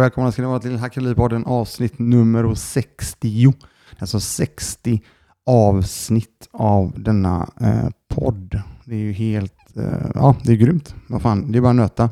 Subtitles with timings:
[0.00, 3.52] Och välkomna ska ni vara till Hackeripodden avsnitt nummer 60.
[3.98, 5.02] Alltså 60
[5.46, 8.62] avsnitt av denna eh, podd.
[8.84, 10.94] Det är ju helt, eh, ja det är grymt.
[11.08, 12.10] Vad fan, det är bara att nöta.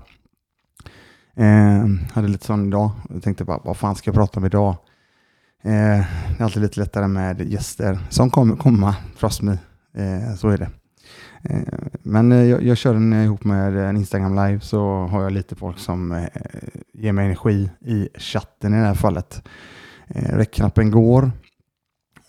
[1.37, 2.91] Eh, hade lite sån idag.
[3.11, 4.71] Jag tänkte bara, vad fan ska jag prata om idag?
[5.63, 9.53] Eh, det är alltid lite lättare med gäster som kommer komma, trust me.
[9.95, 10.71] Eh, så är det.
[11.43, 11.63] Eh,
[12.03, 15.33] men eh, jag, jag kör den ihop med eh, en Instagram live så har jag
[15.33, 16.27] lite folk som
[16.93, 19.43] ger mig energi i chatten i det här fallet.
[20.11, 21.31] Räckknappen går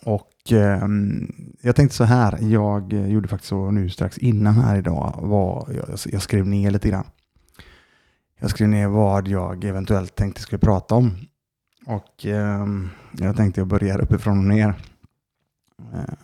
[0.04, 5.18] och ehm, jag tänkte så här, jag gjorde faktiskt så nu strax innan här idag,
[5.22, 7.06] var, jag, jag skrev ner lite grann.
[8.40, 11.16] Jag skrev ner vad jag eventuellt tänkte skulle prata om.
[11.86, 12.66] Och eh,
[13.12, 14.74] jag tänkte jag börjar uppifrån och ner.
[15.94, 16.14] Eh,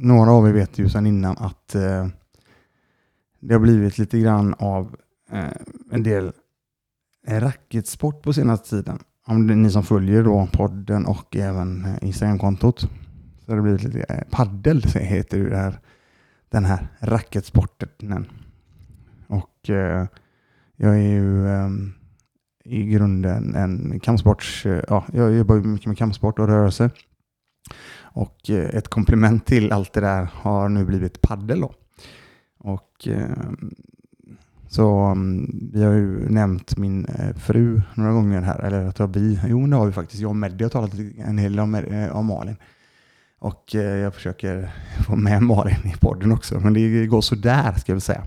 [0.00, 2.06] några av er vet ju sedan innan att eh,
[3.40, 4.96] det har blivit lite grann av
[5.30, 5.50] eh,
[5.90, 6.32] en del
[7.26, 8.98] racketsport på senaste tiden.
[9.26, 13.62] Om det är ni som följer då podden och även eh, Instagramkontot så har det
[13.62, 15.80] blivit lite eh, paddel heter det här,
[16.48, 18.26] den här racketsporten.
[19.26, 20.06] Och eh,
[20.76, 21.68] jag är ju eh,
[22.64, 24.66] i grunden en kampsports...
[24.66, 26.90] Eh, ja, jag jobbar mycket med kampsport och rörelse.
[28.12, 31.60] Och eh, ett komplement till allt det där har nu blivit paddel.
[31.60, 31.74] Då.
[32.58, 33.74] Och ehm,
[34.68, 39.14] så mm, vi har ju nämnt min eh, fru några gånger här, eller att jag
[39.14, 41.74] vi, jo det har vi faktiskt, jag och Meddi har talat en hel del om,
[41.74, 42.56] eh, om Malin.
[43.38, 44.72] Och jag försöker
[45.06, 48.24] få med Malin i podden också, men det går sådär ska jag väl säga.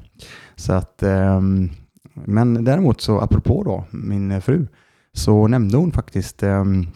[0.55, 1.69] Så att, ehm,
[2.13, 4.67] men däremot så apropå då min fru,
[5.13, 6.87] så nämnde hon faktiskt ehm,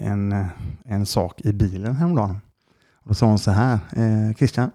[0.00, 0.46] en, eh,
[0.84, 2.40] en sak i bilen häromdagen.
[3.04, 4.70] Då sa hon så här, eh, Christian,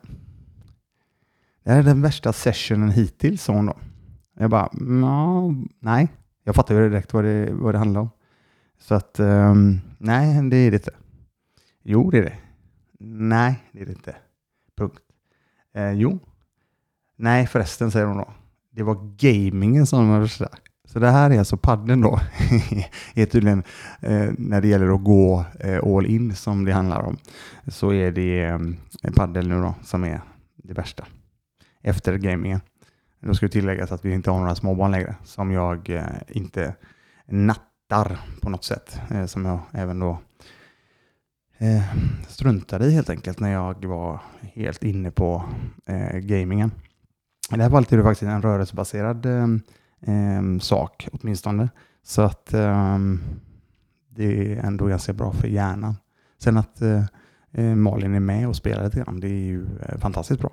[1.63, 3.77] det här är den värsta sessionen hittills, sa hon då.
[4.39, 4.69] Jag bara,
[5.79, 6.07] nej.
[6.43, 8.09] Jag fattar ju direkt vad det, vad det handlar om.
[8.79, 10.91] Så att, um, nej, det är det inte.
[11.83, 12.37] Jo, det är det.
[12.99, 14.15] Nej, det är det inte.
[14.77, 14.99] Punkt.
[15.73, 16.19] Eh, jo.
[17.15, 18.33] Nej, förresten, säger hon då.
[18.71, 20.49] Det var gamingen som var värsta.
[20.87, 22.19] Så det här är alltså padden då,
[23.13, 23.63] är tydligen
[24.01, 27.17] eh, när det gäller att gå eh, all in som det handlar om,
[27.67, 28.43] så är det
[29.03, 30.21] eh, paddel nu då som är
[30.55, 31.05] det värsta
[31.81, 32.59] efter gamingen.
[33.19, 36.75] Då ska det tilläggas att vi inte har några småbarn längre som jag eh, inte
[37.25, 39.01] nattar på något sätt.
[39.11, 40.19] Eh, som jag även då
[41.57, 41.83] eh,
[42.27, 45.43] struntade i helt enkelt när jag var helt inne på
[45.85, 46.71] eh, gamingen.
[47.53, 49.47] I det här fallet är det faktiskt en rörelsebaserad eh,
[50.01, 51.69] eh, sak åtminstone.
[52.03, 52.97] Så att eh,
[54.09, 55.95] det är ändå ganska bra för hjärnan.
[56.37, 57.03] Sen att eh,
[57.51, 60.51] eh, Malin är med och spelar lite grann, det är ju eh, fantastiskt bra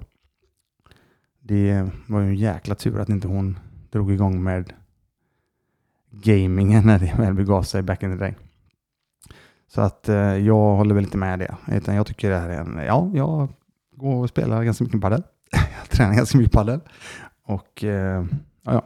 [1.46, 3.58] det var ju en jäkla tur att inte hon
[3.90, 4.72] drog igång med
[6.10, 8.34] gamingen när det väl begav sig back in the day.
[9.66, 11.56] Så att eh, jag håller väl inte med det.
[11.68, 13.48] Utan jag tycker det här är en, ja, jag
[13.96, 15.22] går och spelar ganska mycket padel.
[15.52, 16.80] jag tränar ganska mycket padel.
[17.46, 18.24] Och eh,
[18.62, 18.82] ja,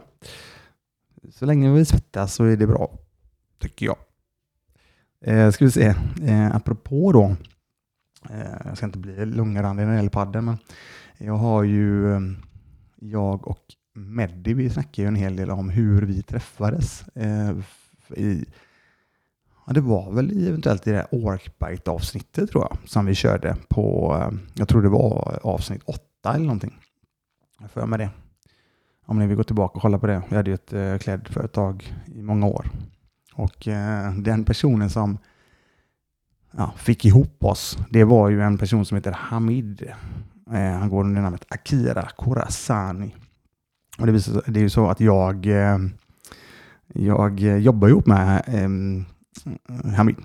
[1.31, 2.91] så länge vi svettas så är det bra,
[3.59, 3.97] tycker jag.
[5.21, 7.35] Eh, ska vi se, eh, apropå då,
[8.29, 10.57] eh, jag ska inte bli långrandig när det gäller padden, men
[11.17, 12.21] jag har ju eh,
[12.95, 13.63] jag och
[13.93, 17.07] Meddi, vi snackade ju en hel del om hur vi träffades.
[17.07, 17.57] Eh,
[18.15, 18.45] i,
[19.67, 24.17] ja, det var väl eventuellt i det här Orkbite-avsnittet tror jag, som vi körde på,
[24.21, 26.79] eh, jag tror det var avsnitt åtta eller någonting.
[27.59, 28.09] Jag får med det.
[29.09, 30.21] Om ni vill gå tillbaka och kolla på det.
[30.29, 32.69] Vi hade ju ett eh, klädföretag i många år.
[33.33, 35.17] Och eh, den personen som
[36.51, 39.91] ja, fick ihop oss, det var ju en person som heter Hamid.
[40.51, 43.15] Eh, han går under namnet Akira Khorasani.
[43.99, 45.77] Och det, visar, det är ju så att jag, eh,
[46.87, 48.69] jag eh, jobbar ihop med eh,
[49.95, 50.15] Hamid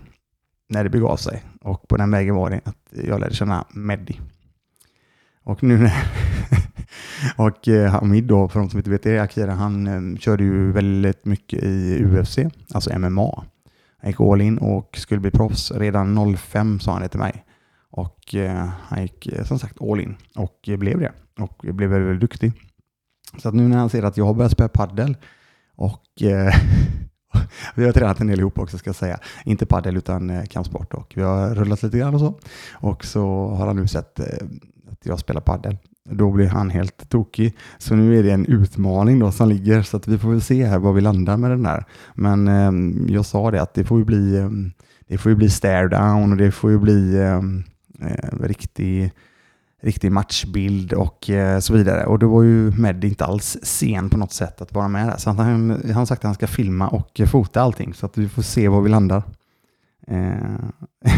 [0.69, 1.43] när det begav sig.
[1.61, 4.21] Och på den vägen var det att jag lärde känna Meddi.
[5.43, 5.95] Och nu när
[7.37, 10.73] och eh, Hamid då, för de som inte vet det, Akira, han eh, körde ju
[10.73, 12.39] väldigt mycket i UFC,
[12.75, 13.45] alltså MMA.
[13.99, 15.71] Han gick all in och skulle bli proffs.
[15.71, 17.45] Redan 05 sa han det till mig.
[17.91, 21.13] Och eh, han gick eh, som sagt all in och blev det.
[21.39, 22.53] Och blev väldigt, väldigt duktig.
[23.39, 25.17] Så att nu när han ser att jag har börjat spela paddel
[25.77, 26.55] och eh,
[27.75, 29.19] vi har tränat en del ihop också ska jag säga.
[29.45, 32.39] Inte paddel utan eh, kampsport och vi har rullat lite grann och så.
[32.73, 34.27] Och så har han nu sett eh,
[34.91, 35.77] att jag spelar paddel.
[36.11, 37.56] Då blir han helt tokig.
[37.79, 40.65] Så nu är det en utmaning då som ligger så att vi får väl se
[40.65, 41.85] här var vi landar med den där.
[42.15, 44.73] Men eh, jag sa det att det får ju bli, ehm,
[45.09, 47.65] det får ju bli stare down och det får ju bli ehm,
[48.01, 49.12] eh, riktig
[49.85, 52.06] riktig matchbild och eh, så vidare.
[52.06, 55.17] Och då var ju Med inte alls sen på något sätt att vara med där.
[55.17, 58.29] Så han har sagt att han ska filma och eh, fota allting så att vi
[58.29, 59.23] får se var vi landar.
[60.06, 60.35] Eh,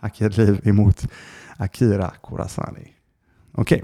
[0.00, 1.08] Hackigt liv emot
[1.56, 2.93] Akira Kurasani.
[3.56, 3.82] Okej,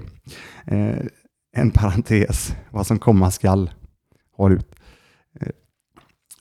[0.65, 0.79] okay.
[0.79, 1.05] eh,
[1.53, 2.55] en parentes.
[2.69, 3.71] Vad som komma skall.
[4.31, 4.75] Håll ut.
[5.39, 5.47] Eh,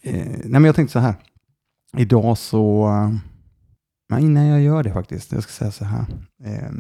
[0.03, 1.15] eh nej men jag tänkte så här.
[1.97, 2.89] Idag så...
[2.89, 3.19] Eh,
[4.09, 5.33] nej, innan jag gör det faktiskt.
[5.33, 6.07] Jag ska säga så här.
[6.45, 6.71] Eh,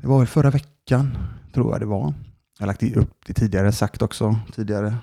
[0.00, 1.18] det var förra veckan,
[1.54, 2.14] tror jag det var.
[2.58, 4.96] Jag har lagt upp det tidigare, sagt också tidigare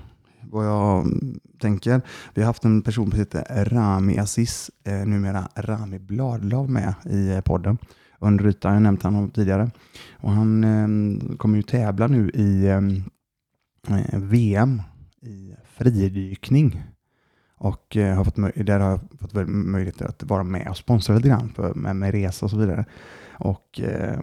[0.51, 2.01] vad jag mm, tänker.
[2.33, 7.29] Vi har haft en person som heter Rami Aziz, eh, numera Rami Bladlav med i
[7.29, 7.77] eh, podden.
[8.23, 9.71] Under ytan, jag nämnt honom tidigare.
[10.13, 13.03] Och han eh, kommer ju tävla nu i ehm,
[13.89, 14.81] eh VM
[15.21, 16.83] i fridykning.
[17.57, 21.27] Och eh, har fått, där har jag fått möjlighet att vara med och sponsra lite
[21.27, 22.85] grann för, med, med resa och så vidare.
[23.39, 24.19] Och eh,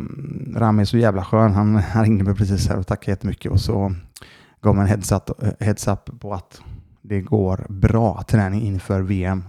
[0.56, 1.52] Rami är så jävla skön.
[1.52, 3.94] Han, han ringde mig precis här och tackade jättemycket och så
[4.61, 6.61] gav mig en heads up, eh, heads up på att
[7.02, 9.43] det går bra träning inför VM.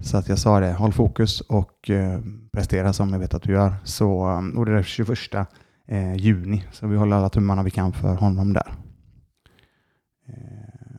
[0.00, 2.20] Så att jag sa det, håll fokus och eh,
[2.52, 3.74] prestera som jag vet att du gör.
[3.84, 5.18] Så, eh, och det är 21
[5.86, 8.72] eh, juni, så vi håller alla tummarna vi kan för honom där.
[10.28, 10.96] Eh,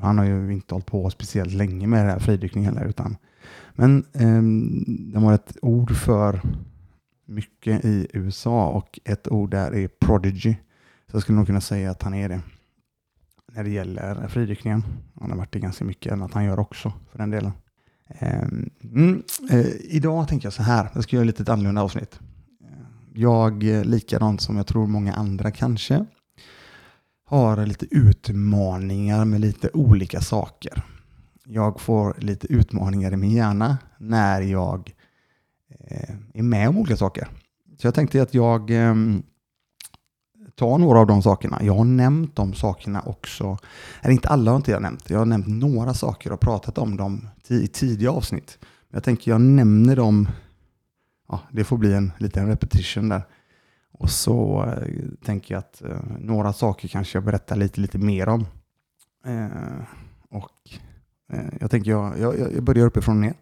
[0.00, 2.76] han har ju inte hållit på speciellt länge med den här fridykningen.
[2.76, 3.16] heller, utan
[3.72, 4.42] men eh,
[5.12, 6.40] de har ett ord för
[7.26, 10.54] mycket i USA och ett ord där är prodigy.
[11.10, 12.40] Så jag skulle nog kunna säga att han är det
[13.52, 14.84] när det gäller fridykningen.
[15.20, 17.52] Han har varit det ganska mycket än att han gör också för den delen.
[18.08, 22.20] Ehm, mm, eh, idag tänker jag så här, jag ska göra lite ett annorlunda avsnitt.
[22.64, 22.68] Eh,
[23.14, 26.04] jag, eh, likadant som jag tror många andra kanske,
[27.26, 30.82] har lite utmaningar med lite olika saker.
[31.44, 34.92] Jag får lite utmaningar i min hjärna när jag
[35.80, 37.28] eh, är med om olika saker.
[37.78, 39.22] Så jag tänkte att jag ehm,
[40.54, 41.58] ta några av de sakerna.
[41.62, 43.58] Jag har nämnt de sakerna också.
[44.02, 45.10] Eller inte alla har inte jag nämnt.
[45.10, 48.58] Jag har nämnt några saker och pratat om dem i tidiga avsnitt.
[48.90, 50.28] Jag tänker jag nämner dem.
[51.28, 53.22] Ja, det får bli en liten repetition där.
[53.92, 58.28] Och så eh, tänker jag att eh, några saker kanske jag berättar lite, lite mer
[58.28, 58.46] om.
[59.26, 59.82] Eh,
[60.30, 60.50] och
[61.32, 63.34] eh, jag tänker jag, jag, jag börjar uppifrån och ner.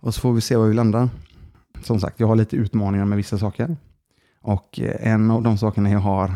[0.00, 1.08] Och så får vi se var vi landar.
[1.82, 3.76] Som sagt, jag har lite utmaningar med vissa saker.
[4.48, 6.34] Och eh, en av de sakerna jag har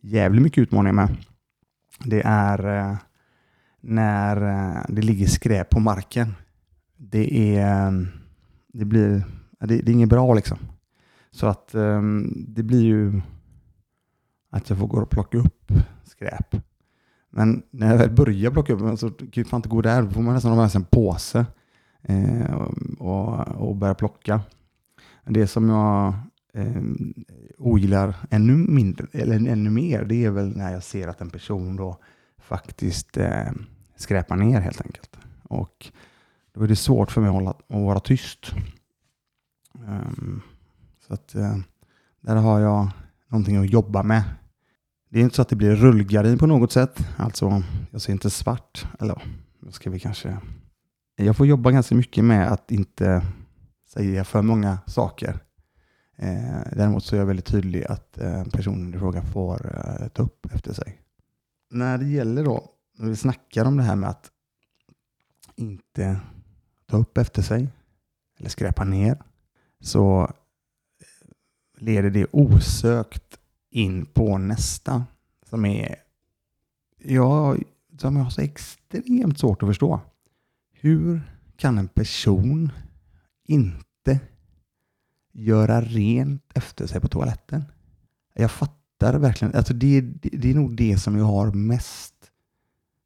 [0.00, 1.16] jävligt mycket utmaningar med,
[2.04, 2.96] det är eh,
[3.80, 6.34] när eh, det ligger skräp på marken.
[6.96, 8.06] Det är,
[8.72, 9.24] det blir,
[9.60, 10.58] det, det är inget bra liksom.
[11.30, 11.68] Så att
[12.32, 13.20] det blir ju
[14.50, 15.72] att jag får gå och plocka upp
[16.04, 16.56] skräp.
[17.30, 20.02] Men när jag väl börjar plocka upp så kan jag fan inte gå där.
[20.02, 21.46] Då får man nästan ha med sig en påse
[22.02, 22.54] eh,
[22.98, 24.40] och, och börja plocka.
[25.24, 26.14] Det som jag
[26.58, 26.82] eh,
[27.58, 31.76] ogillar ännu, mindre, eller ännu mer, det är väl när jag ser att en person
[31.76, 31.98] då
[32.38, 33.50] faktiskt eh,
[33.96, 35.18] skräpar ner helt enkelt.
[35.42, 35.92] Och
[36.52, 38.52] då är det svårt för mig att, hålla, att vara tyst.
[39.74, 40.42] Um,
[41.06, 41.56] så att eh,
[42.20, 42.90] där har jag
[43.28, 44.22] någonting att jobba med.
[45.10, 47.06] Det är inte så att det blir rullgardin på något sätt.
[47.16, 48.86] Alltså, jag ser inte svart.
[49.00, 49.22] Eller
[49.60, 50.38] då ska vi kanske...
[51.16, 53.22] Jag får jobba ganska mycket med att inte
[53.86, 55.40] säga för många saker
[56.20, 60.22] Eh, däremot så är jag väldigt tydlig att eh, personen i fråga får eh, ta
[60.22, 61.00] upp efter sig.
[61.70, 64.30] När det gäller då, när vi snackar om det här med att
[65.56, 66.20] inte
[66.86, 67.68] ta upp efter sig
[68.38, 69.22] eller skräpa ner,
[69.80, 70.32] så
[71.78, 73.38] leder det osökt
[73.70, 75.04] in på nästa
[75.42, 75.96] som är
[76.98, 77.56] ja,
[77.98, 80.00] som jag har så extremt svårt att förstå.
[80.72, 81.20] Hur
[81.56, 82.72] kan en person
[83.44, 84.20] inte
[85.38, 87.64] göra rent efter sig på toaletten.
[88.34, 89.54] Jag fattar verkligen.
[89.54, 92.14] Alltså det, det, det är nog det som jag har mest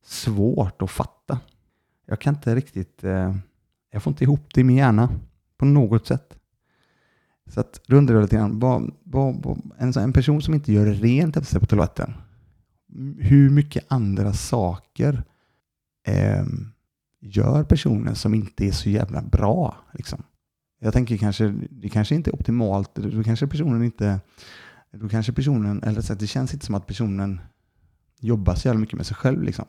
[0.05, 1.41] svårt att fatta.
[2.07, 3.05] Jag kan inte riktigt...
[3.05, 3.37] Eh,
[3.91, 5.09] jag får inte ihop det i min hjärna
[5.57, 6.39] på något sätt.
[7.47, 10.73] Så att, då undrar jag lite grann, vad, vad, vad, en, en person som inte
[10.73, 12.15] gör rent efter sig på toaletten,
[13.19, 15.25] hur mycket andra saker
[16.07, 16.45] eh,
[17.21, 19.77] gör personen som inte är så jävla bra?
[19.93, 20.23] Liksom?
[20.85, 24.21] Jag tänker kanske, det kanske inte är optimalt, då kanske personen inte,
[24.93, 27.41] då kanske personen, eller så att det känns inte som att personen
[28.21, 29.65] jobbar så jävla mycket med sig själv liksom.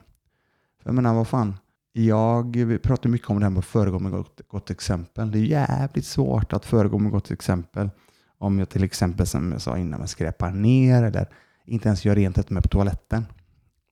[0.81, 1.55] För jag menar, vad fan,
[1.91, 5.31] jag pratar mycket om det här med att föregå med gott, gott exempel.
[5.31, 7.89] Det är jävligt svårt att föregå med gott exempel
[8.37, 11.27] om jag till exempel, som jag sa innan, skräpar ner eller
[11.65, 13.25] inte ens gör rent med på toaletten.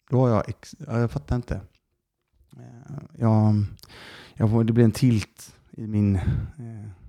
[0.09, 0.43] Då har jag,
[1.01, 1.61] jag fattar inte.
[2.57, 3.63] Eh, jag,
[4.33, 7.00] jag får, det blir en tilt i min, eh,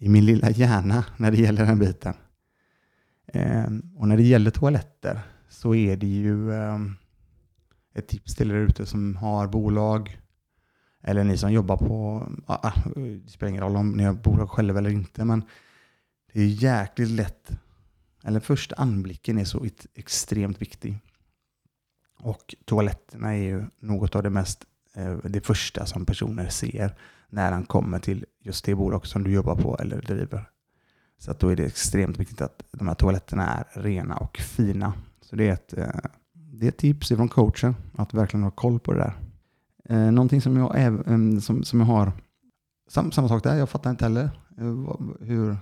[0.00, 2.14] i min lilla hjärna när det gäller den biten.
[3.26, 6.96] Ehm, och när det gäller toaletter så är det ju ehm,
[7.94, 10.20] ett tips till er ute som har bolag
[11.02, 14.50] eller ni som jobbar på, ah, ah, det spelar ingen roll om ni har bolag
[14.50, 15.44] själva eller inte, men
[16.32, 17.50] det är jäkligt lätt,
[18.24, 20.98] eller första anblicken är så extremt viktig.
[22.18, 24.64] Och toaletterna är ju något av det mest,
[24.94, 26.94] eh, det första som personer ser
[27.30, 30.50] när han kommer till just det bolag som du jobbar på eller driver.
[31.18, 34.92] Så att då är det extremt viktigt att de här toaletterna är rena och fina.
[35.20, 35.88] Så det är ett, eh,
[36.32, 39.14] det är ett tips från coachen att verkligen ha koll på det där.
[39.84, 42.12] Eh, någonting som jag, är, eh, som, som jag har,
[42.88, 44.30] sam, samma sak där, jag fattar inte heller
[45.20, 45.56] hur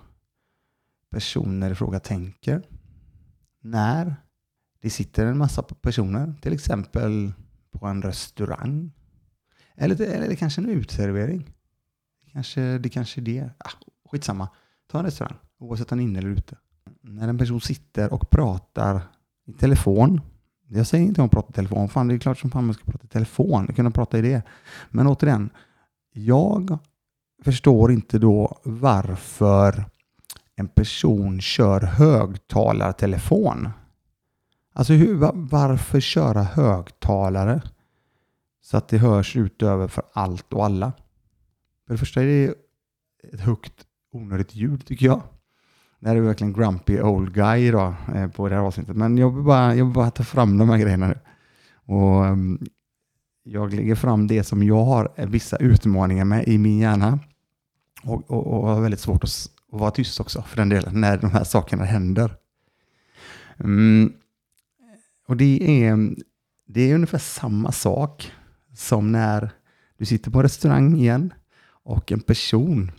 [1.10, 2.62] personer i fråga tänker.
[3.62, 4.16] När
[4.82, 7.32] det sitter en massa personer, till exempel
[7.70, 8.92] på en restaurang.
[9.74, 11.54] Eller, eller kanske en utservering.
[12.32, 13.50] Kanske, det kanske är det.
[13.58, 13.70] Ah,
[14.10, 14.48] skitsamma.
[14.86, 16.56] Ta en restaurang, oavsett om den är inne eller ute.
[17.00, 19.00] När en person sitter och pratar
[19.46, 20.20] i telefon.
[20.68, 21.88] Jag säger inte om att prata i telefon.
[21.88, 23.64] Fan, det är klart som fan man ska prata i telefon.
[23.66, 24.42] Jag kunde prata i det.
[24.90, 25.50] Men återigen,
[26.12, 26.78] jag
[27.44, 29.84] förstår inte då varför
[30.56, 33.68] en person kör högtalartelefon.
[34.72, 37.62] Alltså hur, varför köra högtalare
[38.60, 40.92] så att det hörs utöver för allt och alla?
[41.88, 42.54] För det första är det
[43.32, 45.22] ett högt onödigt ljud tycker jag.
[46.00, 48.96] Det här är verkligen grumpy old guy idag eh, på det här avsnittet.
[48.96, 51.18] Men jag vill bara, jag vill bara ta fram de här grejerna nu.
[51.74, 52.66] Och um,
[53.42, 57.18] jag lägger fram det som jag har eh, vissa utmaningar med i min hjärna.
[58.02, 59.30] Och, och, och har väldigt svårt att,
[59.72, 62.36] att, vara tyst också för den delen när de här sakerna händer.
[63.58, 64.12] Mm.
[65.28, 66.14] Och det är,
[66.66, 68.32] det är ungefär samma sak
[68.74, 69.50] som när
[69.98, 71.32] du sitter på restaurang igen
[71.88, 72.90] och en person.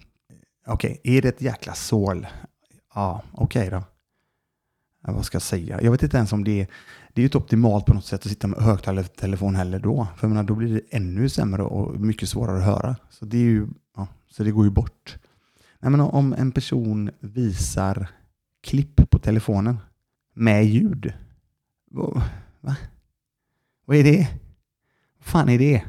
[0.67, 2.27] Okej, okay, är det ett jäkla sål?
[2.93, 3.84] Ja, okej okay då.
[5.03, 5.81] Ja, vad ska jag säga?
[5.81, 6.67] Jag vet inte ens om det är,
[7.13, 10.08] det är ett optimalt på något sätt att sitta med högtalartelefon heller då.
[10.17, 12.96] För jag menar, då blir det ännu sämre och mycket svårare att höra.
[13.10, 15.17] Så det, är ju, ja, så det går ju bort.
[15.79, 18.08] Nej, men om en person visar
[18.63, 19.77] klipp på telefonen
[20.34, 21.13] med ljud.
[21.91, 22.75] Va?
[23.86, 24.27] Vad är det?
[25.17, 25.84] Vad fan är det?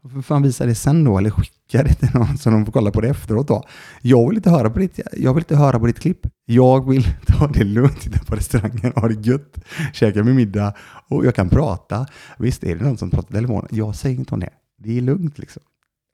[0.00, 1.18] Varför fan visar det sen då?
[1.18, 1.30] Eller
[1.66, 3.64] skicka det till någon så de får kolla på det efteråt då.
[4.02, 6.26] Jag vill inte höra på ditt, jag vill inte höra på ditt klipp.
[6.44, 9.58] Jag vill ta det lugnt, titta på restaurangen, ha det gött,
[9.92, 10.74] käka min middag
[11.08, 12.06] och jag kan prata.
[12.38, 13.66] Visst är det någon som pratar i telefon.
[13.70, 14.50] Jag säger inte om det.
[14.78, 15.62] Det är lugnt liksom.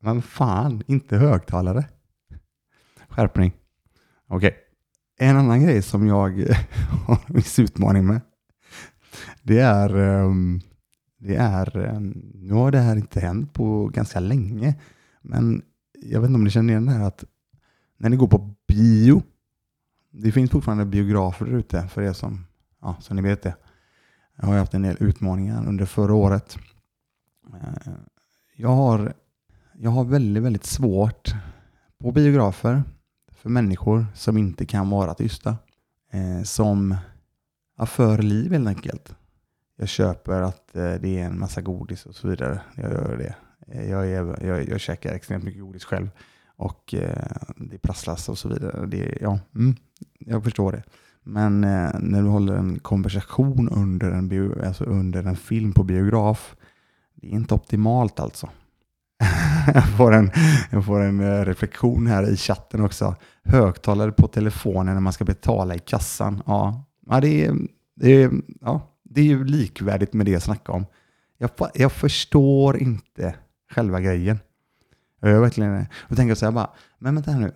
[0.02, 1.84] Men fan, inte högtalare.
[3.08, 3.52] Skärpning.
[4.28, 4.48] Okej.
[4.48, 4.58] Okay.
[5.28, 6.30] En annan grej som jag
[7.06, 8.20] har en viss utmaning med.
[9.42, 10.60] Det är um,
[11.24, 14.74] det är, ehm, nu har det här inte hänt på ganska länge,
[15.22, 15.62] men
[15.92, 17.24] jag vet inte om ni känner igen det här att
[17.96, 19.22] när ni går på bio,
[20.10, 22.46] det finns fortfarande biografer ute för er som,
[22.80, 23.56] ja, som ni vet det.
[24.36, 26.58] Jag har haft en del utmaningar under förra året.
[27.54, 27.92] Eh,
[28.56, 29.12] jag har,
[29.72, 31.34] jag har väldigt, väldigt svårt
[31.98, 32.82] på biografer
[33.32, 35.56] för människor som inte kan vara tysta.
[36.10, 36.96] Eh, som
[37.78, 39.14] ja, för liv helt enkelt.
[39.76, 42.60] Jag köper att eh, det är en massa godis och så vidare.
[42.76, 43.34] Jag gör det.
[43.68, 46.10] Eh, jag, är, jag, jag käkar extremt mycket godis själv
[46.56, 48.86] och eh, det prasslas och så vidare.
[48.86, 49.76] Det, ja, mm,
[50.18, 50.82] jag förstår det.
[51.22, 55.84] Men eh, när du håller en konversation under en, bio, alltså under en film på
[55.84, 56.56] biograf,
[57.14, 58.48] det är inte optimalt alltså.
[59.74, 60.30] jag, får en,
[60.70, 63.14] jag får en eh, reflektion här i chatten också.
[63.44, 66.42] Högtalare på telefonen när man ska betala i kassan.
[66.46, 67.56] Ja, ja det är,
[67.96, 70.86] det är ja, det är ju likvärdigt med det jag snackade om.
[71.38, 73.34] Jag, jag förstår inte
[73.72, 74.38] själva grejen.
[75.20, 75.86] Jag gör verkligen, det.
[76.08, 77.52] och tänker så här bara, men vänta här nu.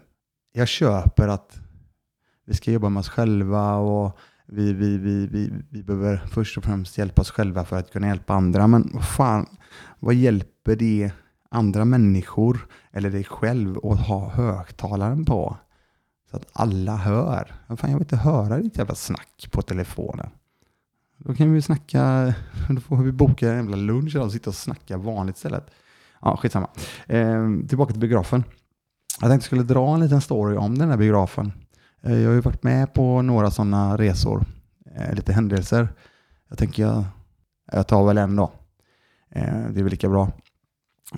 [0.52, 1.58] Jag köper att
[2.46, 6.64] vi ska jobba med oss själva och vi, vi, vi, vi, vi behöver först och
[6.64, 8.66] främst hjälpa oss själva för att kunna hjälpa andra.
[8.66, 9.46] Men vad fan,
[9.98, 11.10] vad hjälper det
[11.50, 15.56] andra människor eller dig själv att ha högtalaren på?
[16.30, 17.54] Så att alla hör.
[17.68, 20.30] Fan, jag vill inte höra ditt jävla snack på telefonen.
[21.18, 22.34] Då kan vi snacka,
[22.68, 25.70] då får vi boka en jävla lunch och sitta och snacka vanligt istället.
[26.22, 26.68] Ja, skitsamma.
[27.06, 28.44] Eh, tillbaka till biografen.
[29.20, 31.52] Jag tänkte jag skulle dra en liten story om den här biografen.
[32.02, 34.44] Eh, jag har ju varit med på några sådana resor,
[34.96, 35.88] eh, lite händelser.
[36.48, 37.04] Jag tänker jag,
[37.72, 38.52] jag tar väl en då.
[39.30, 40.32] Eh, det är väl lika bra.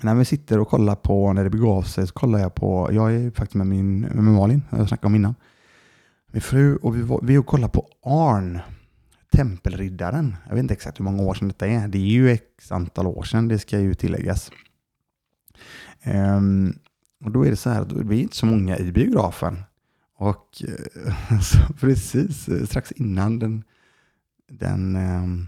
[0.01, 3.15] När vi sitter och kollar på, när det begav sig, så kollar jag på, jag
[3.15, 5.35] är faktiskt med min med Malin, jag snackade om innan,
[6.31, 8.59] min fru och vi, var, vi och kollar på Arn
[9.31, 10.35] Tempelriddaren.
[10.47, 11.87] Jag vet inte exakt hur många år sedan detta är.
[11.87, 14.51] Det är ju x antal år sedan, det ska ju tilläggas.
[16.05, 16.79] Um,
[17.23, 19.63] Och då är det så här, det är inte så många i biografen.
[20.15, 23.63] Och eh, så precis eh, strax innan den,
[24.49, 25.47] den ehm,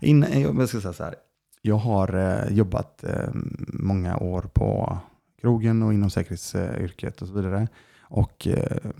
[0.00, 1.14] eh, innan, jag ska säga så här,
[1.62, 3.28] jag har eh, jobbat eh,
[3.68, 4.98] många år på
[5.40, 7.68] krogen och inom säkerhetsyrket och så vidare.
[8.02, 8.90] Och eh,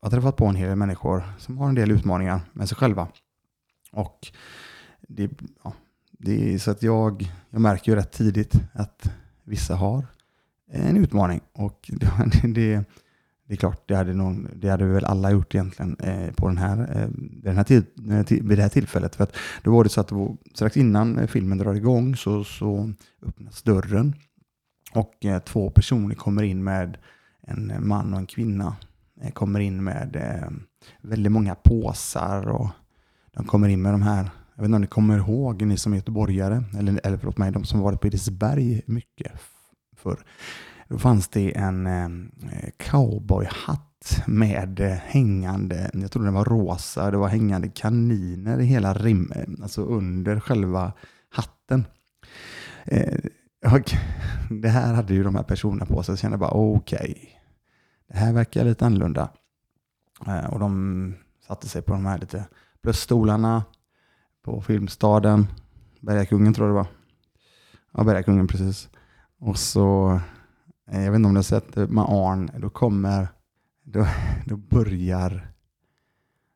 [0.00, 3.08] har träffat på en hel del människor som har en del utmaningar med sig själva.
[3.92, 4.32] Och
[5.08, 5.30] det,
[5.64, 5.72] ja,
[6.10, 9.10] det är så att jag, jag märker ju rätt tidigt att
[9.44, 10.06] vissa har
[10.70, 11.40] en utmaning.
[11.52, 12.08] Och det,
[12.54, 12.84] det,
[13.46, 16.58] det är klart, det hade, någon, det hade väl alla gjort egentligen eh, på den
[16.58, 17.08] här, eh,
[17.42, 19.16] den här tid, eh, vid det här tillfället.
[19.16, 22.16] För att då var det så att det var, strax innan eh, filmen drar igång
[22.16, 22.92] så, så
[23.26, 24.14] öppnas dörren
[24.92, 26.98] och eh, två personer kommer in med
[27.46, 28.76] en man och en kvinna.
[29.14, 30.16] De kommer in med
[31.00, 32.68] väldigt många påsar och
[33.34, 35.92] de kommer in med de här, jag vet inte om ni kommer ihåg, ni som
[35.92, 39.32] är göteborgare, eller, eller förlåt mig, de som varit på Edisberg mycket
[39.96, 40.24] förr.
[40.88, 47.16] Då fanns det en eh, cowboyhatt med eh, hängande, jag tror den var rosa, det
[47.16, 50.92] var hängande kaniner i hela rimmen, eh, alltså under själva
[51.28, 51.86] hatten.
[52.84, 53.18] Eh,
[53.72, 53.92] och
[54.50, 57.28] det här hade ju de här personerna på sig, så jag kände bara okej, okay,
[58.08, 59.28] det här verkar lite annorlunda.
[60.26, 61.14] Eh, och de
[61.46, 62.44] satte sig på de här lite
[62.82, 63.64] plusstolarna
[64.44, 65.46] på Filmstaden,
[66.00, 66.86] Bergakungen tror jag det var.
[67.92, 68.88] Ja, Bergakungen precis.
[69.38, 70.20] Och så
[70.90, 73.28] eh, jag vet inte om du har sett det med Arn, då kommer,
[73.84, 74.06] då,
[74.46, 75.54] då börjar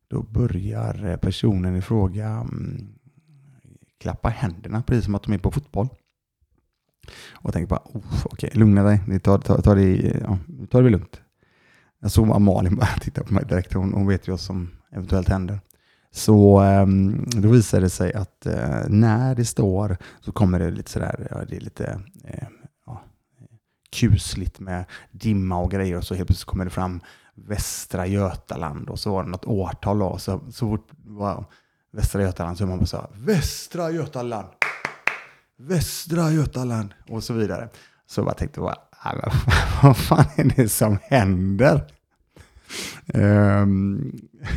[0.08, 2.88] då börjar eh, personen i fråga mm,
[3.98, 5.88] klappa händerna precis som att de är på fotboll.
[7.32, 10.38] Och tänker bara, oh, okej, okay, lugna dig, ta, ta, ta, det, ja,
[10.70, 11.20] ta det lugnt.
[12.00, 14.70] Jag såg att Malin bara titta på mig direkt, hon, hon vet ju vad som
[14.90, 15.60] eventuellt händer.
[16.10, 20.90] Så um, då visar det sig att uh, när det står så kommer det lite
[20.90, 22.48] sådär, ja, det är lite uh,
[23.90, 27.00] kusligt med dimma och grejer och så helt plötsligt kommer det fram
[27.34, 31.44] Västra Götaland och så var det något årtal och så, så fort wow,
[31.92, 34.48] Västra Götaland så man bara så här, Västra Götaland,
[35.58, 37.68] Västra Götaland och så vidare.
[38.06, 38.76] Så jag bara tänkte, vad,
[39.82, 41.92] vad fan är det som händer?
[43.06, 44.12] Ehm,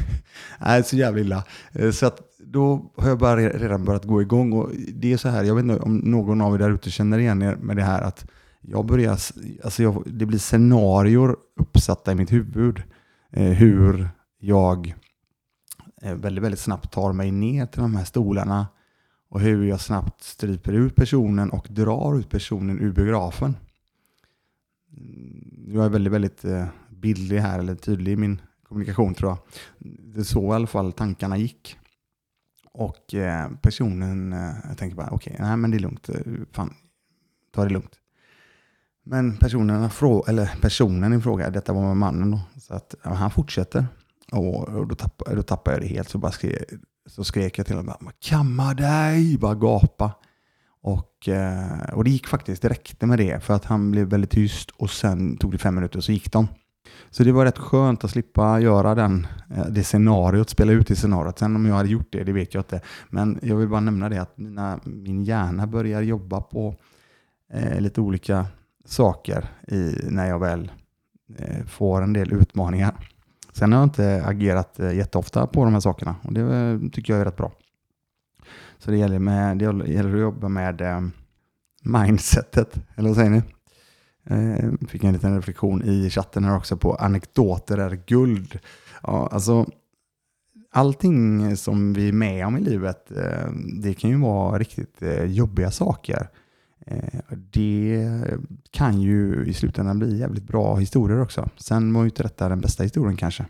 [0.60, 1.43] nej, så jävla illa.
[1.71, 5.30] Eh, så att då har jag bara redan börjat gå igång och det är så
[5.30, 7.84] här, jag vet inte om någon av er där ute känner igen er med det
[7.84, 8.26] här att
[8.62, 9.12] jag börjar,
[9.63, 12.84] alltså jag, det blir scenarier uppsatta i mitt huvud.
[13.32, 14.95] Eh, hur jag
[16.02, 18.67] eh, väldigt, väldigt snabbt tar mig ner till de här stolarna
[19.30, 23.58] och hur jag snabbt stryper ut personen och drar ut personen ur biografen.
[24.97, 26.65] Mm, jag är väldigt, väldigt eh,
[27.02, 29.38] bildlig här, eller tydlig i min kommunikation tror jag.
[30.14, 31.78] Det är så i alla fall tankarna gick.
[32.74, 36.10] Och eh, personen, eh, jag tänker bara okej, okay, nej men det är lugnt,
[36.52, 36.74] fan,
[37.52, 38.00] ta det lugnt.
[39.04, 39.90] Men personen,
[40.28, 43.88] eller personen i fråga, detta var med mannen då, så att ja, han fortsätter.
[44.32, 46.64] Och, då, tappade, då tappade jag det helt, så, bara skrek,
[47.06, 50.12] så skrek jag till honom, kamma dig, bara gapa.
[50.82, 54.32] Och, eh, och det gick faktiskt, det räckte med det, för att han blev väldigt
[54.32, 56.48] tyst och sen tog det fem minuter och så gick de.
[57.10, 60.96] Så det var rätt skönt att slippa göra den, eh, det scenariot, spela ut det
[60.96, 61.39] scenariot.
[61.39, 62.82] Sen om jag hade gjort det, det vet jag inte.
[63.10, 66.76] Men jag vill bara nämna det att mina, min hjärna börjar jobba på
[67.54, 68.46] eh, lite olika
[68.86, 70.72] saker i, när jag väl
[71.38, 72.94] eh, får en del utmaningar.
[73.54, 77.13] Sen har jag inte agerat eh, jätteofta på de här sakerna och det eh, tycker
[77.13, 77.52] jag är rätt bra.
[78.78, 81.02] Så det gäller, med, det gäller att jobba med eh,
[81.84, 83.41] mindsetet, eller vad säger ni?
[84.26, 88.60] Eh, fick en liten reflektion i chatten här också på anekdoter är guld.
[89.04, 89.66] Ja, alltså,
[90.72, 95.24] allting som vi är med om i livet, eh, det kan ju vara riktigt eh,
[95.24, 96.30] jobbiga saker.
[96.86, 98.24] Eh, det
[98.72, 101.50] kan ju i slutändan bli jävligt bra historier också.
[101.58, 103.46] Sen var ju inte detta den bästa historien kanske.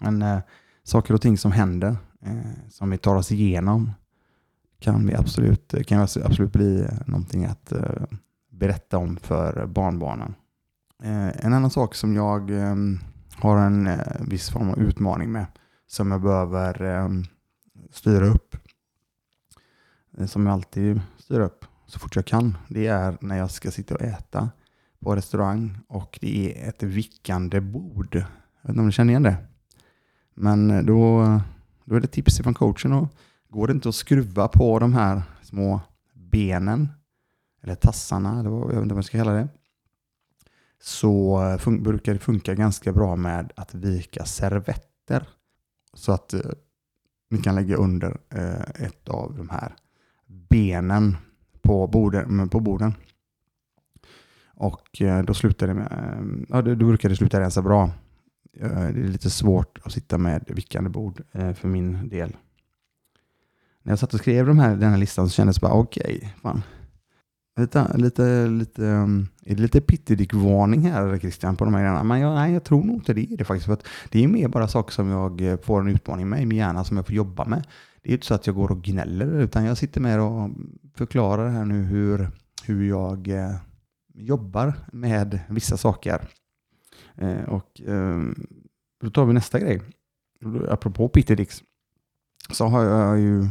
[0.00, 0.38] Men eh,
[0.84, 3.92] saker och ting som händer, eh, som vi tar oss igenom,
[4.80, 7.72] kan, vi absolut, kan absolut bli någonting att
[8.62, 10.34] berätta om för barnbarnen.
[11.02, 12.74] Eh, en annan sak som jag eh,
[13.34, 15.46] har en eh, viss form av utmaning med,
[15.86, 17.24] som jag behöver
[17.90, 18.56] styra upp,
[20.26, 23.94] som jag alltid styr upp, så fort jag kan, det är när jag ska sitta
[23.94, 24.50] och äta
[25.00, 28.14] på restaurang och det är ett vickande bord.
[28.14, 28.22] Jag
[28.62, 29.36] vet inte om ni känner igen det?
[30.34, 31.40] Men då,
[31.84, 32.92] då är det tips från coachen.
[32.92, 33.08] Och
[33.48, 35.80] går det inte att skruva på de här små
[36.14, 36.88] benen,
[37.62, 39.48] eller tassarna, eller vad, jag vet inte vad jag ska kalla det,
[40.80, 45.28] så eh, fun- brukar det funka ganska bra med att vika servetter.
[45.94, 46.40] Så att eh,
[47.30, 49.74] ni kan lägga under eh, ett av de här
[50.26, 51.16] benen
[51.62, 52.48] på borden.
[52.48, 52.94] På borden.
[54.54, 57.90] Och eh, då slutar det med, eh, ja, då brukar det sluta rensa bra.
[58.56, 62.36] Eh, det är lite svårt att sitta med vickande bord eh, för min del.
[63.82, 66.16] När jag satt och skrev de här, den här listan så kändes det bara okej,
[66.16, 66.62] okay, fan.
[67.56, 68.86] Lite, lite, lite,
[69.44, 72.04] är det lite pittedick-varning här Christian på de här grejerna?
[72.04, 73.66] Men jag, nej, jag tror nog inte det är det faktiskt.
[73.66, 76.46] För att det är mer bara saker som jag eh, får en utmaning med i
[76.46, 77.66] min hjärna som jag får jobba med.
[78.02, 80.50] Det är inte så att jag går och gnäller utan jag sitter med och
[80.94, 82.30] förklarar här nu hur,
[82.64, 83.54] hur jag eh,
[84.14, 86.28] jobbar med vissa saker.
[87.16, 88.20] Eh, och eh,
[89.00, 89.82] då tar vi nästa grej.
[90.68, 91.62] Apropå pittedicks
[92.50, 93.48] så har jag ju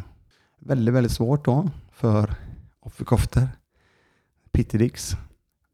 [0.60, 2.36] väldigt, väldigt svårt då för
[2.80, 3.48] offerkoftor,
[4.52, 5.16] pittedicks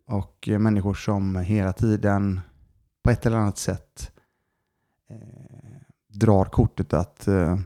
[0.05, 2.41] och eh, människor som hela tiden
[3.03, 4.11] på ett eller annat sätt
[5.09, 5.17] eh,
[6.07, 7.59] drar kortet att eh,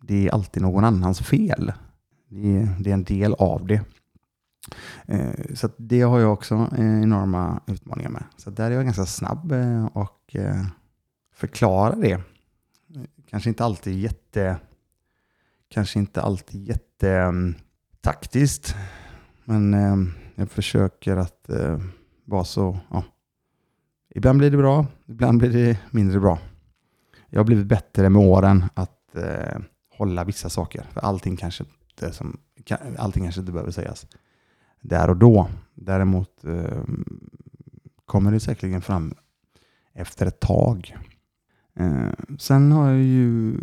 [0.00, 1.72] det är alltid någon annans fel.
[2.28, 3.80] Det är, det är en del av det.
[5.06, 8.24] Eh, så det har jag också eh, enorma utmaningar med.
[8.36, 10.66] Så där är jag ganska snabb eh, och eh,
[11.34, 12.20] förklarar det.
[13.30, 14.58] Kanske inte alltid jätte
[15.74, 18.74] kanske inte alltid jättetaktiskt.
[19.44, 19.96] Men eh,
[20.34, 21.80] jag försöker att eh,
[22.24, 23.04] vara så, ja.
[24.14, 26.38] Ibland blir det bra, ibland blir det mindre bra.
[27.28, 29.60] Jag har blivit bättre med åren att eh,
[29.98, 30.86] hålla vissa saker.
[30.92, 32.38] För allting kanske inte, som,
[32.98, 34.06] allting kanske inte behöver sägas
[34.80, 35.48] där och då.
[35.74, 36.82] Däremot eh,
[38.06, 39.14] kommer det säkerligen fram
[39.92, 40.96] efter ett tag.
[41.76, 43.58] Eh, sen har jag ju,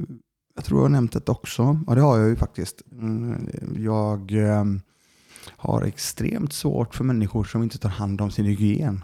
[0.56, 2.82] jag tror jag har nämnt det också, ja det har jag ju faktiskt.
[2.92, 4.66] Mm, jag eh,
[5.48, 9.04] har extremt svårt för människor som inte tar hand om sin hygien.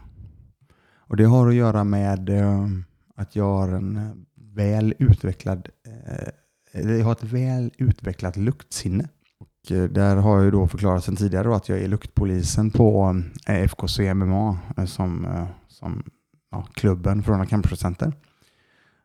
[1.08, 2.68] Och det har att göra med eh,
[3.16, 6.30] att jag har en eh, väl utvecklad eh,
[6.72, 9.10] jag har ett väl utvecklat luktsinne.
[9.38, 13.64] Och eh, där har jag då förklarat sedan tidigare att jag är luktpolisen på eh,
[13.64, 15.28] FKC MMA som,
[15.68, 16.04] som
[16.52, 18.14] ja, klubben för campuscenter.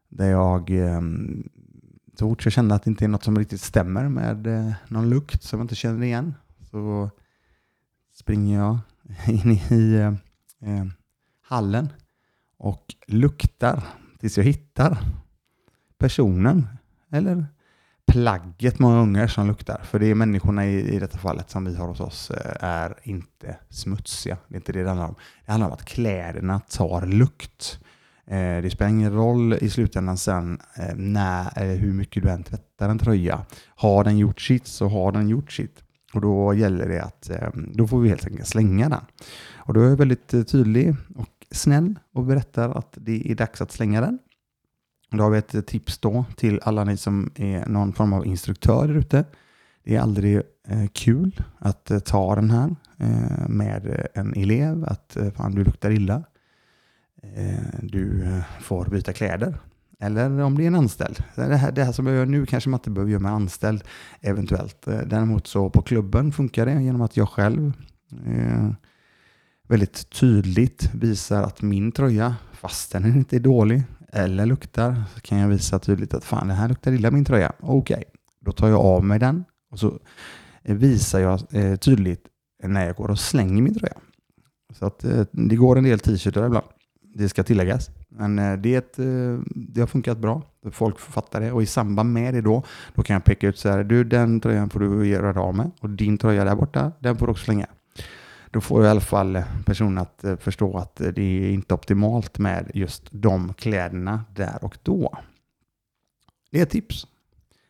[0.09, 0.71] Där jag
[2.18, 4.49] så fort jag känner att det inte är något som riktigt stämmer med
[4.88, 6.35] någon lukt som jag inte känner igen
[6.71, 7.11] så
[8.14, 8.79] springer jag
[9.29, 10.14] in i eh,
[10.70, 10.87] eh,
[11.42, 11.88] hallen
[12.59, 13.83] och luktar
[14.20, 14.98] tills jag hittar
[15.98, 16.66] personen
[17.11, 17.46] eller
[18.12, 19.81] plagget många gånger som luktar.
[19.85, 22.94] För det är människorna i, i detta fallet som vi har hos oss eh, är
[23.03, 24.37] inte smutsiga.
[24.48, 25.14] Det är inte det det handlar om.
[25.46, 27.79] Det handlar om att kläderna tar lukt.
[28.27, 32.88] Eh, det spelar ingen roll i slutändan sen eh, när, hur mycket du än tvättar
[32.88, 33.44] en tröja.
[33.68, 35.82] Har den gjort sitt så har den gjort sitt.
[36.12, 39.01] Och då gäller det att ehm, då får vi helt enkelt slänga den.
[39.57, 43.61] Och då är jag väldigt eh, tydlig och snäll och berättar att det är dags
[43.61, 44.18] att slänga den.
[45.11, 48.27] Då har vi ett eh, tips då till alla ni som är någon form av
[48.27, 49.25] instruktör där ute.
[49.85, 50.37] Det är aldrig
[50.68, 52.77] eh, kul att ta den här
[53.48, 56.22] med en elev, att fan du luktar illa.
[57.83, 58.27] Du
[58.61, 59.55] får byta kläder.
[60.03, 61.25] Eller om det är en anställd.
[61.35, 63.83] Det här, det här som jag gör nu kanske man inte behöver göra med anställd
[64.21, 64.87] eventuellt.
[64.87, 67.73] Eh, däremot så på klubben funkar det genom att jag själv
[68.27, 68.71] eh,
[69.69, 75.38] väldigt tydligt visar att min tröja, fast den inte är dålig, eller luktar så kan
[75.38, 77.53] jag visa tydligt att fan, det här luktar illa min tröja.
[77.61, 78.05] Okej, okay.
[78.41, 79.99] då tar jag av mig den och så
[80.62, 82.27] eh, visar jag eh, tydligt
[82.62, 83.97] när jag går och slänger min tröja.
[84.79, 86.67] Så att eh, det går en del t-shirtar ibland.
[87.14, 87.90] Det ska tilläggas.
[88.09, 90.42] Men eh, det, eh, det har funkat bra.
[90.72, 92.62] Folk fattar det och i samband med det då,
[92.94, 95.70] då kan jag peka ut så här, du den tröjan får du göra av med
[95.81, 97.66] och din tröja där borta, den får du också slänga
[98.51, 102.38] då får jag i alla fall personen att eh, förstå att det är inte optimalt
[102.38, 105.18] med just de kläderna där och då.
[106.51, 107.07] Det är ett tips.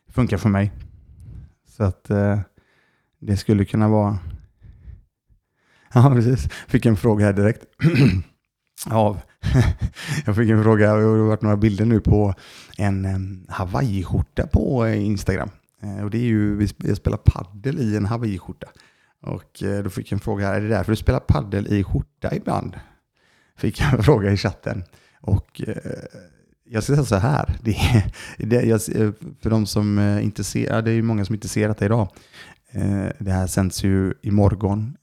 [0.07, 0.71] Det funkar för mig.
[1.67, 2.03] Så att
[3.19, 4.19] det skulle kunna vara...
[5.93, 6.49] Ja, precis.
[6.67, 7.65] Fick en fråga här direkt.
[8.91, 9.21] av
[10.25, 12.33] jag fick en fråga, det har varit några bilder nu på
[12.77, 15.49] en eh, hawaiiskjorta på eh, Instagram.
[15.81, 18.67] Eh, och det är ju, jag spelar paddel i en hawaiiskjorta.
[19.21, 22.35] Och då fick jag en fråga här, är det därför du spelar paddel i skjorta
[22.35, 22.75] ibland?
[23.57, 24.83] Fick jag en fråga i chatten.
[25.21, 25.61] Och
[26.65, 28.03] jag ska säga så här, det är,
[28.37, 28.81] det,
[29.41, 32.07] för de som inte ser, det är ju många som inte ser detta idag.
[33.19, 34.97] Det här sänds ju imorgon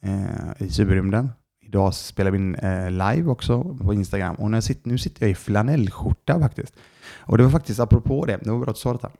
[0.59, 1.31] i cyberrymden.
[1.71, 5.31] Idag spelar vi in eh, live också på Instagram och när sitter, nu sitter jag
[5.31, 6.75] i flanellskjorta faktiskt.
[7.19, 9.11] Och det var faktiskt apropå det, det var bra att du sa detta.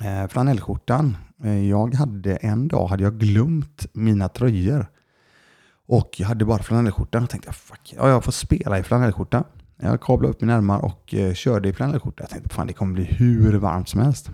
[0.00, 1.16] Eh, flanellskjortan.
[1.44, 4.86] Eh, jag hade en dag hade jag glömt mina tröjor.
[5.86, 7.22] Och jag hade bara flanellskjortan.
[7.22, 9.44] och tänkte fuck, ja, jag får spela i flanellskjorta.
[9.76, 12.22] Jag kablade upp min ärmar och eh, körde i flanellskjorta.
[12.22, 14.30] Jag tänkte fan det kommer bli hur varmt som helst.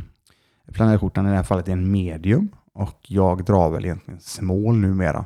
[0.72, 5.24] Flanellskjortan i det här fallet är en medium och jag drar väl egentligen small numera.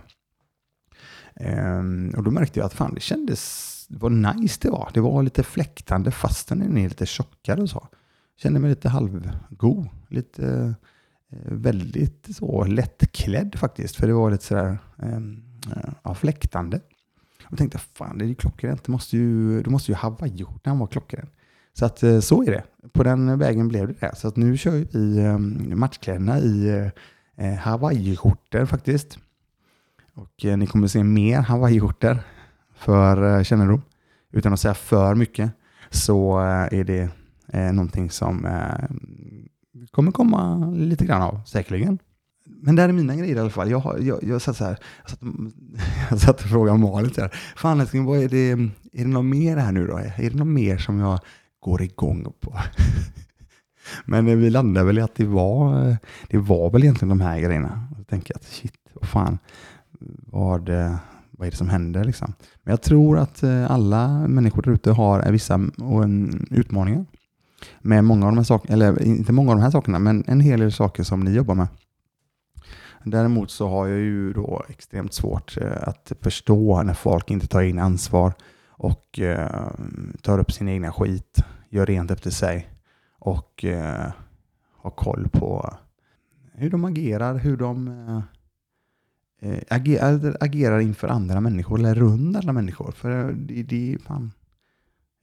[1.41, 4.91] Ehm, och då märkte jag att fan, det kändes, vad nice det var.
[4.95, 7.89] Det var lite fläktande fastän den är lite tjockare och så.
[8.37, 10.75] Kände mig lite halvgod, lite
[11.33, 13.97] eh, väldigt så lättklädd faktiskt.
[13.97, 15.21] För det var lite sådär eh,
[16.03, 16.81] ja, fläktande.
[17.45, 18.85] Och tänkte, fan det är ju klockrent.
[18.85, 21.27] Det måste ju, det måste ju hawaiiskjortan vara klockren.
[21.73, 22.65] Så att eh, så är det.
[22.93, 24.17] På den vägen blev det det.
[24.17, 26.69] Så att nu kör vi ehm, matchkläderna i
[27.37, 29.19] eh, hawaiiskjortor faktiskt.
[30.19, 32.19] Och eh, ni kommer se mer hawaiiskjortor
[32.75, 33.83] för eh, kännedom.
[34.33, 35.51] Utan att säga för mycket
[35.91, 37.09] så eh, är det
[37.53, 38.47] eh, någonting som
[39.91, 41.99] kommer komma lite grann av säkerligen.
[42.47, 43.71] Men det är mina grejer i alla fall.
[43.71, 45.21] Jag, jag, jag satt så här, jag satt,
[46.11, 48.51] jag satt och frågade Malin så här, fan vad är det,
[48.93, 49.97] är det något mer här nu då?
[49.97, 51.21] Är det något mer som jag
[51.61, 52.59] går igång på?
[54.05, 55.97] Men vi landade väl i att det var,
[56.29, 57.89] det var väl egentligen de här grejerna.
[57.97, 59.39] Jag tänker att shit, vad fan,
[60.27, 60.71] vad,
[61.39, 62.33] vad är det som händer liksom?
[62.63, 65.61] Men jag tror att eh, alla människor där ute har vissa
[66.51, 67.05] utmaningar
[67.81, 70.41] med många av de här sakerna, eller inte många av de här sakerna, men en
[70.41, 71.69] hel del saker som ni jobbar med.
[73.05, 77.63] Däremot så har jag ju då extremt svårt eh, att förstå när folk inte tar
[77.63, 78.33] in ansvar
[78.69, 79.71] och eh,
[80.23, 81.39] tar upp sin egna skit,
[81.71, 82.69] gör rent efter sig
[83.19, 83.65] och
[84.77, 85.75] har koll på
[86.55, 87.89] hur de agerar, hur de
[89.41, 92.93] eh, agerar, agerar inför andra människor eller runt andra människor.
[92.93, 94.33] För eh, det, det fan,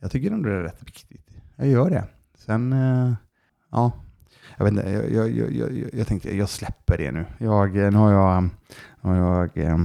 [0.01, 1.29] jag tycker ändå det är rätt viktigt.
[1.55, 2.03] Jag gör det.
[2.37, 3.13] Sen, eh,
[3.71, 3.91] ja,
[4.57, 7.25] jag vet inte, jag, jag, jag, jag, jag tänkte jag släpper det nu.
[7.37, 8.43] Jag, eh, nu har jag,
[9.01, 9.77] nu har jag eh,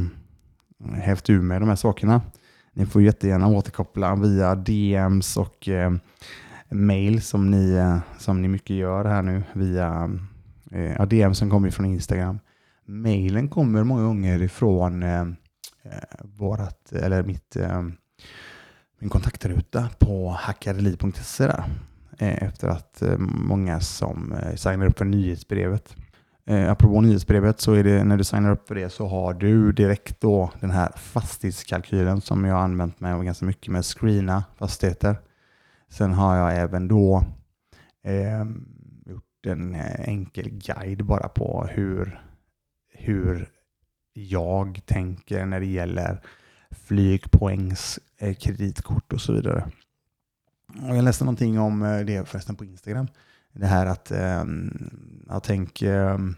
[0.95, 2.23] hävt ur mig de här sakerna.
[2.73, 5.93] Ni får jättegärna återkoppla via DMs och eh,
[6.69, 10.11] mail som ni, eh, som ni mycket gör här nu via
[10.71, 12.39] eh, DM som kommer från Instagram.
[12.91, 15.21] Mejlen kommer många gånger ifrån eh,
[15.83, 17.83] eh, vårat, eller mitt, eh,
[18.99, 21.45] min kontaktruta på hackareli.se.
[22.19, 25.97] Eh, efter att eh, många som eh, signar upp för nyhetsbrevet.
[26.47, 29.73] Eh, apropå nyhetsbrevet så är det när du signar upp för det så har du
[29.73, 34.45] direkt då den här fastighetskalkylen som jag har använt mig av ganska mycket med screena
[34.59, 35.17] fastigheter.
[35.89, 37.25] Sen har jag även då
[38.05, 38.45] eh,
[39.07, 42.21] gjort en eh, enkel guide bara på hur,
[43.01, 43.49] hur
[44.13, 46.21] jag tänker när det gäller
[46.71, 49.71] flygpoängs eh, kreditkort och så vidare.
[50.89, 53.09] Och jag läste någonting om eh, det förresten på Instagram.
[53.53, 54.45] Det här att eh,
[55.29, 56.35] jag tänker ehm,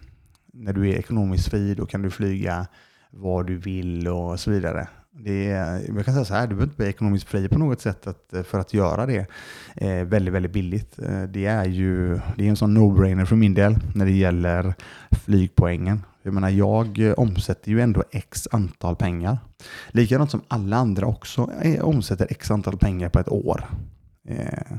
[0.52, 2.66] när du är ekonomiskt fri då kan du flyga
[3.10, 4.88] var du vill och så vidare.
[5.14, 7.80] Det är, jag kan säga så här, du behöver inte bli ekonomiskt fri på något
[7.80, 9.26] sätt att, eh, för att göra det
[9.74, 10.98] eh, väldigt, väldigt billigt.
[10.98, 14.74] Eh, det är ju det är en sån no-brainer för min del när det gäller
[15.10, 16.02] flygpoängen.
[16.22, 19.38] Jag menar, jag omsätter ju ändå x antal pengar.
[19.88, 23.64] Likadant som alla andra också eh, omsätter x antal pengar på ett år.
[24.28, 24.76] Eh,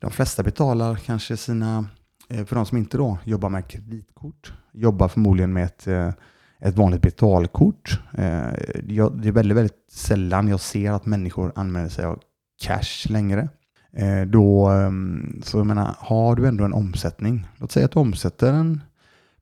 [0.00, 1.86] de flesta betalar kanske sina,
[2.28, 6.12] eh, för de som inte då jobbar med kreditkort, jobbar förmodligen med ett, eh,
[6.60, 8.00] ett vanligt betalkort.
[8.12, 8.52] Eh,
[8.84, 12.22] det är väldigt, väldigt sällan jag ser att människor använder sig av
[12.62, 13.48] cash längre.
[13.92, 17.98] Eh, då, ehm, så jag menar, har du ändå en omsättning, låt säga att du
[17.98, 18.80] omsätter en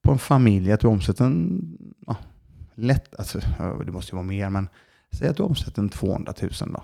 [0.02, 1.62] på en familj, att du omsätter en,
[2.06, 2.16] ja,
[2.74, 3.40] lätt, alltså
[3.86, 4.68] det måste ju vara mer, men
[5.12, 6.82] säg att du omsätter en 200 000 då.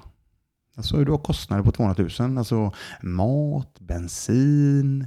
[0.77, 2.39] Alltså du har kostnader på 200 000.
[2.39, 5.07] Alltså mat, bensin.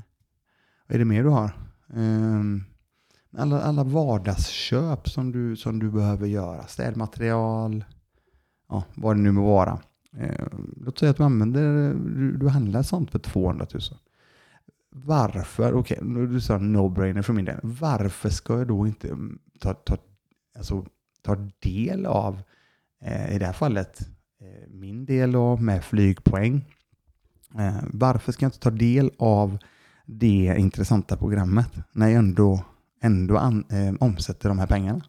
[0.87, 1.51] Vad är det mer du har?
[1.87, 2.63] Um,
[3.37, 6.67] alla, alla vardagsköp som du, som du behöver göra.
[6.67, 7.85] Städmaterial.
[8.69, 9.79] Ja, vad det nu må vara.
[10.17, 10.47] Eh,
[10.77, 13.81] låt säga att du använder, du, du handlar sånt för 200 000.
[14.89, 17.59] Varför, okej, okay, du sa no-brainer för min del.
[17.63, 19.17] Varför ska jag då inte
[19.59, 19.97] ta, ta,
[20.57, 20.85] alltså,
[21.21, 22.41] ta del av,
[23.01, 24.07] eh, i det här fallet,
[24.41, 26.65] Eh, min del då med flygpoäng.
[27.59, 29.57] Eh, varför ska jag inte ta del av
[30.05, 32.65] det intressanta programmet när jag ändå,
[33.01, 35.01] ändå an, eh, omsätter de här pengarna?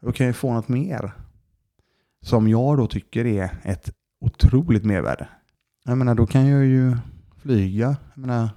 [0.00, 1.12] Då kan jag få något mer
[2.22, 5.28] som jag då tycker är ett otroligt mervärde.
[5.84, 6.96] Jag menar, då kan jag ju
[7.42, 7.96] flyga.
[8.14, 8.48] Jag menar,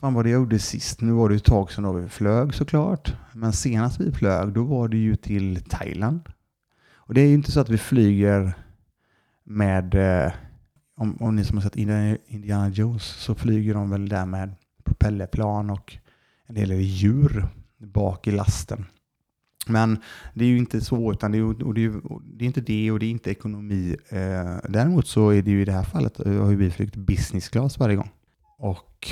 [0.00, 1.00] fan vad det jag gjorde sist.
[1.00, 3.16] Nu var det ett tag sedan vi flög såklart.
[3.32, 6.28] Men senast vi flög, då var det ju till Thailand.
[6.94, 8.52] Och det är ju inte så att vi flyger
[9.44, 10.32] med, eh,
[10.96, 11.76] om, om ni som har sett
[12.26, 14.54] Indiana Jones, så flyger de väl där med
[14.84, 15.98] propellerplan och
[16.46, 17.48] en del djur
[17.80, 18.86] bak i lasten.
[19.66, 19.98] Men
[20.34, 21.92] det är ju inte så, utan det är, och det är,
[22.24, 23.96] det är inte det och det är inte ekonomi.
[24.08, 27.48] Eh, däremot så är det ju i det här fallet, eh, har vi flygt business
[27.48, 28.10] class varje gång.
[28.58, 29.08] Och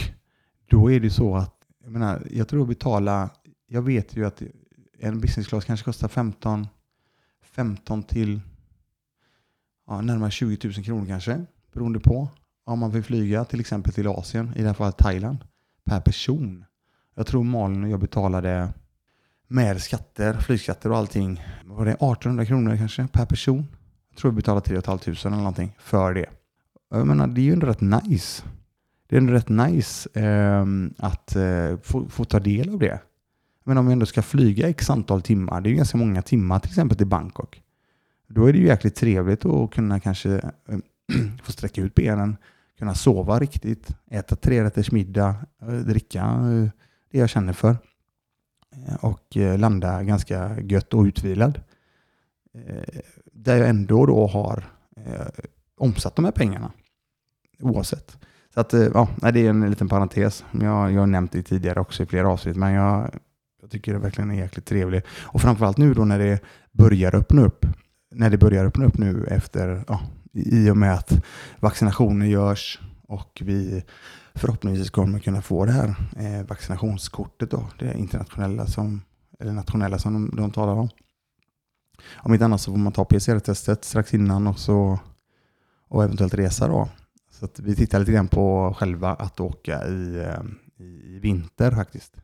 [0.70, 3.30] då är det så att, jag menar, jag tror att betala,
[3.66, 4.42] jag vet ju att
[4.98, 6.66] en business class kanske kostar 15,
[7.42, 8.40] 15 till
[9.86, 12.28] ja, närmare 20 000 kronor kanske, beroende på
[12.64, 15.38] om man vill flyga till exempel till Asien, i det här fallet Thailand,
[15.84, 16.64] per person.
[17.18, 18.68] Jag tror Malin och jag betalade
[19.48, 23.66] med skatter, flygskatter och allting, var det 1800 kronor kanske per person?
[24.10, 26.26] Jag tror vi betalade 3 500 eller någonting för det.
[26.90, 28.42] Jag menar, det är ju ändå rätt nice.
[29.06, 30.66] Det är ändå rätt nice eh,
[30.98, 33.00] att eh, få, få, ta del av det.
[33.64, 36.58] Men om vi ändå ska flyga x antal timmar, det är ju ganska många timmar
[36.58, 37.62] till exempel till Bangkok.
[38.28, 40.78] Då är det ju jäkligt trevligt att kunna kanske eh,
[41.42, 42.36] få sträcka ut benen,
[42.78, 46.70] kunna sova riktigt, äta trerätters middag, eh, dricka eh,
[47.10, 47.76] det jag känner för
[48.70, 51.60] eh, och eh, landa ganska gött och utvilad.
[52.54, 53.00] Eh,
[53.32, 54.64] där jag ändå då har
[55.76, 56.72] omsatt de här pengarna
[57.60, 58.18] oavsett.
[58.54, 60.44] Så att, ja, det är en liten parentes.
[60.50, 63.10] Jag, jag har nämnt det tidigare också i flera avsnitt, men jag,
[63.60, 65.04] jag tycker det verkligen är jäkligt trevligt.
[65.22, 66.40] Och framförallt nu då när det
[66.72, 67.66] börjar öppna upp,
[68.10, 70.00] när det börjar öppna upp nu efter, ja,
[70.32, 71.24] i och med att
[71.60, 73.84] vaccinationer görs och vi
[74.38, 79.02] förhoppningsvis kommer man kunna få det här eh, vaccinationskortet då, det internationella som,
[79.40, 80.88] eller nationella som de, de talar om.
[82.14, 84.98] Om inte annat så får man ta PCR-testet strax innan och, så,
[85.88, 86.88] och eventuellt resa då.
[87.30, 90.40] Så att vi tittar lite grann på själva att åka eh,
[90.76, 92.16] i, i vinter faktiskt.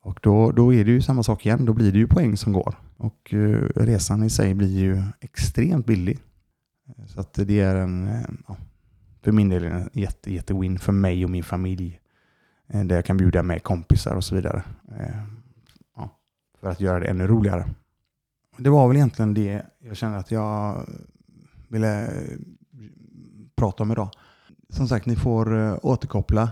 [0.00, 2.52] Och då, då är det ju samma sak igen, då blir det ju poäng som
[2.52, 2.74] går.
[2.96, 6.18] Och eh, resan i sig blir ju extremt billig.
[7.06, 8.56] Så att det är en, eh, ja,
[9.26, 12.00] för min del är det en jätte, jätte win för mig och min familj.
[12.66, 14.62] Eh, där jag kan bjuda med kompisar och så vidare.
[14.98, 15.22] Eh,
[15.96, 16.10] ja,
[16.60, 17.68] för att göra det ännu roligare.
[18.56, 20.86] Det var väl egentligen det jag kände att jag
[21.68, 22.38] ville eh,
[23.56, 24.10] prata om idag.
[24.68, 26.50] Som sagt, ni får återkoppla.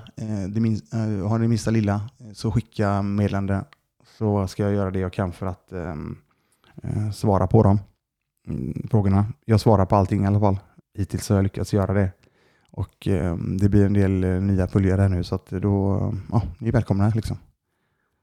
[0.48, 0.60] Det
[1.28, 3.64] har ni minsta lilla så skicka meddelande
[4.18, 6.16] så ska jag göra det jag kan för att ehm,
[7.12, 7.78] svara på dem.
[8.46, 9.26] Mm, frågorna.
[9.44, 10.58] Jag svarar på allting i alla fall.
[10.94, 12.23] Hittills har jag lyckats göra det.
[12.76, 16.42] Och eh, det blir en del eh, nya följare här nu så att då, ja,
[16.58, 17.36] ni är välkomna liksom.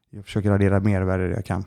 [0.09, 1.65] Jag försöker addera mervärde det jag kan.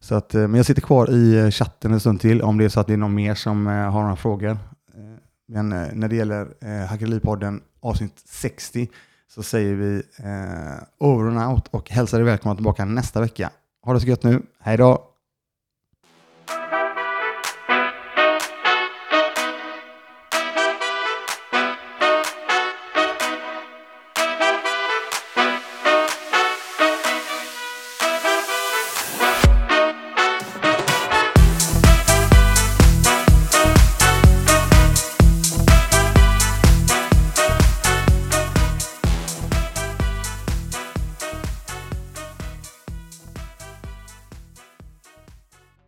[0.00, 2.64] Så att, eh, men jag sitter kvar i eh, chatten en stund till om det
[2.64, 4.58] är så att det är någon mer som eh, har några frågor.
[5.48, 8.88] Men när det gäller eh, Hackeripodden avsnitt 60
[9.28, 10.02] så säger vi
[10.98, 13.50] over and out och hälsar er välkomna tillbaka nästa vecka.
[13.82, 14.42] Ha det så gött nu.
[14.60, 15.15] Hej då!